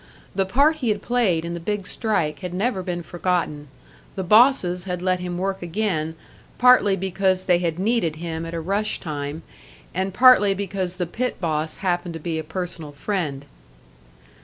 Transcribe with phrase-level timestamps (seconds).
[0.33, 3.67] The part he had played in the big strike had never been forgotten;
[4.15, 6.15] the bosses had let him work again,
[6.57, 9.43] partly because they had needed him at a rush time,
[9.93, 13.45] and partly because the pit boss happened to be a personal friend.